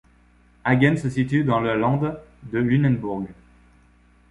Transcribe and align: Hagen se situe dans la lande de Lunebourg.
Hagen 0.63 0.97
se 0.97 1.11
situe 1.11 1.43
dans 1.43 1.59
la 1.59 1.75
lande 1.75 2.19
de 2.51 2.57
Lunebourg. 2.57 3.27